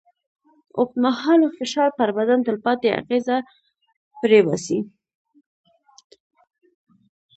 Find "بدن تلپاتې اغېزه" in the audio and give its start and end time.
2.17-3.37